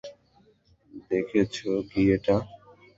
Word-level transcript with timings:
দেখেছ 1.09 1.55
কী 1.89 2.01
এটা? 2.15 2.35